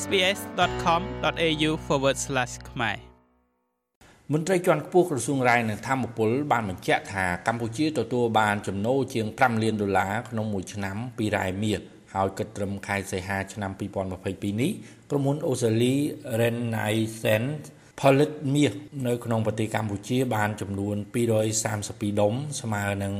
[0.00, 1.70] sbs.com.au/
[2.70, 2.96] ខ្មែរ
[4.32, 11.80] មន្ត្រីជាន់ខ្ពស់ក្រសួងរាយនឹងធម្មពលបានបញ្ជាក់ថាកម្ពុជាទទួលបានចំណូលជាង5លានដុល្លារក្នុងមួយឆ្នាំពីរ៉ែមាស
[12.14, 14.72] ហើយគិតត្រឹមខែសីហាឆ្នាំ2022នេះ
[15.10, 15.94] ក្រុមហ៊ុនអូស្ត្រាលី
[16.40, 17.64] Renaissance
[18.00, 18.72] ផលិតមាស
[19.06, 20.96] នៅក្នុងប្រទេសកម្ពុជាបានចំនួន
[21.58, 23.14] 232ដុំស្មើនឹង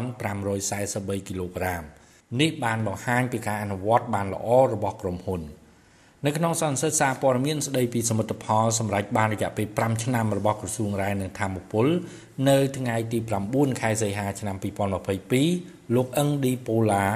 [0.00, 1.82] 3543គីឡូក្រាម
[2.40, 5.42] នេះបានបង្ហាញពីការអនុវត្តបានល្អរបស់ក្រុមហ៊ុន
[6.26, 11.86] នៅក្នុងសន្និសីទសារព័ត៌មានស្ដីពីសមិទ្ធផលសម្រាប់បានរយៈពេល5ឆ្នាំរបស់ក្រសួងរាយនឹងធម្មពល
[12.48, 13.18] នៅថ្ងៃទី
[13.50, 14.56] 9ខែសីហាឆ្នាំ
[15.24, 17.06] 2022លោកអឹងឌីប៉ូឡា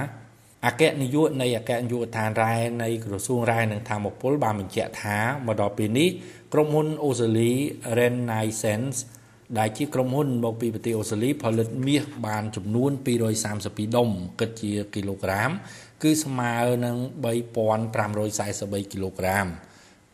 [0.67, 6.09] អគ្គនាយកនៃអគ្គនាយកដ្ឋានរ៉ែនៃក្រសួងរ៉ែនិងធម្មពលបានបញ្ជាក់ថាមកដល់ពេលនេះ
[6.53, 7.53] ក្រុមហ៊ុនអូស្ត្រាលី
[7.99, 8.97] Renaissance
[9.59, 12.91] ដែលជាក្រុមហ៊ុនមកពីប្រទេសអូស្ត្រាលីផលិតមាសបានចំនួន
[13.43, 14.09] 232ដុំ
[14.41, 15.51] គិតជាគីឡូក្រាម
[16.03, 16.55] គឺស្មើ
[16.85, 16.97] នឹង
[18.15, 19.47] 3543គីឡូក្រាម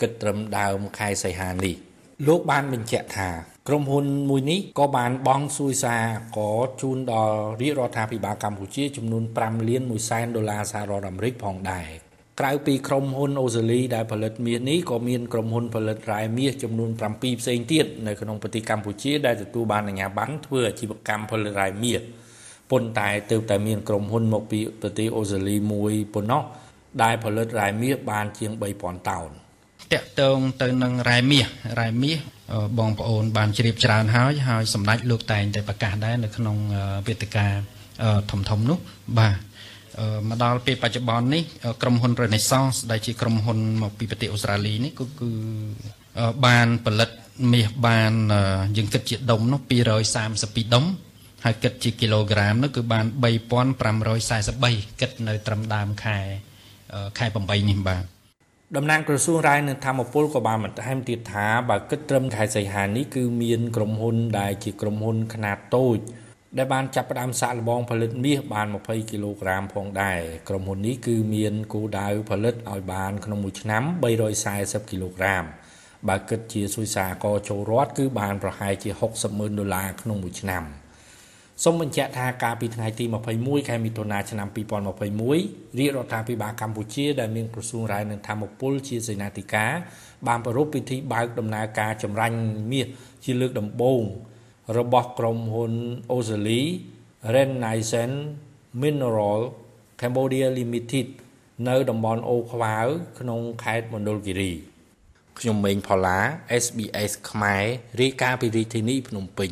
[0.01, 1.77] គិតត្រឹមដើមខែសីហានេះ
[2.29, 3.31] លោកបានបញ្ជាក់ថា
[3.69, 6.05] ក្រុមហ៊ុនមួយនេះក៏បានបង់សួយសារ
[6.39, 11.89] ក៏ជូនដល់រាជរដ្ឋាភិបាលកម្ពុជាចំនួន5លាន1សែនដុល្លារសហរដ្ឋអាមេរិកផងដែរ
[12.41, 22.01] ក្រៅពីក្រុមហ៊ុនអូស្ត្រាលីដែលផលិតមាសនេះក៏មានក្រុមហ៊ុនផលិតរ៉ែមាសចំនួន7ផ្សេងទៀតនៅក្នុងប្រទេសកម្ពុជាដែលទទួលបានអាជ្ញាប័ណ្ណធ្វើអាជីវកម្មផលិតរ៉ែមាស
[22.71, 26.43] ប៉ុន្តែទើបតែមានក្រុមហ៊ុនមកពីប្រទេសអូស្ត្រាលីមួយប៉ុណ្ណោះ
[27.03, 29.31] ដែលផលិតរ៉ែមាសបានជាង3000តោន
[29.93, 31.47] តកតងទៅនឹងរ៉ែមាស
[31.81, 32.19] រ៉ែមាស
[32.79, 36.57] បងប្អូនបានជ្រាបច្រើនហើយហើយសម្ដេចលោកតែងតែប្រកាសដែរនៅក្នុង
[37.07, 37.47] វេទិកា
[38.31, 38.79] ធំធំនោះ
[39.19, 39.37] បាទ
[40.29, 41.43] មកដល់ពេលបច្ចុប្បន្ននេះ
[41.83, 45.31] ក្រុមហ៊ុន Renaissance ដែលជាក្រុមហ៊ុនមកពីប្រទេសអូស្ត្រាលីនេះគឺគឺ
[46.47, 47.11] បានផលិត
[47.53, 48.13] មាសបាន
[48.77, 49.61] យើងគិតជាដុំនោះ
[50.17, 50.85] 232ដុំ
[51.45, 53.07] ហើយគិតជាគីឡូក្រាមនោះគឺបាន
[54.23, 56.19] 3543គិតនៅត្រឹមដើមខែ
[57.19, 58.05] ខែ8នេះបាទ
[58.77, 65.99] តំណាងក្រសួងរាយនឹងធម្មពលក៏បានបន្ថែមទៀតថាបើគិតត្រឹមខែសីហានេះគឺមានក្រុមហ៊ុនដែលជាក្រុមហ៊ុនខ្នាតតូច
[66.59, 73.83] ដែលបានចាប់ផ្ដើមសាកល្បងផលិតមាសបាន20គីឡូក្រាមផងដែរក្រុមហ៊ុននេះគឺមានគោលដៅផលិតឲ្យបានក្នុងមួយឆ្នាំ
[74.37, 75.45] 340គីឡូក្រាម
[76.09, 80.65] បើគិតជាសុយសាកចូលរដ្ឋគឺបានប្រហែលជា60ម៉ឺនដុល្លារក្នុងមួយឆ្នាំ
[81.65, 83.05] សូមបញ្ជាក់ថាកាលពីថ្ងៃទី
[83.37, 89.73] 21ខែមិថុនាឆ្នាំ2021រាជរដ្ឋាភិបាលកម្ពុជាដែលមានក្រសួងរាយនឹងធម្មពលជាសេនាធិការ
[90.27, 92.37] បានប្រារព្ធពិធីបើកដំណើរការចម្រាញ់
[92.71, 92.87] មាស
[93.25, 94.03] ជាលើកដំបូង
[94.79, 95.73] របស់ក្រុមហ៊ុន
[96.13, 96.63] អូស្ត្រាលី
[97.35, 98.21] Renaissance
[98.83, 99.41] Mineral
[100.01, 101.07] Cambodia Limited
[101.69, 102.87] នៅតំបន់អូខ្វាវ
[103.19, 104.53] ក្នុងខេត្តមណ្ឌលគិរី
[105.39, 106.19] ខ្ញុំម៉េងផល្លា
[106.65, 107.65] SBS ខ្មែរ
[108.01, 109.51] រាយការណ៍ពីរាជធានីភ្នំពេញ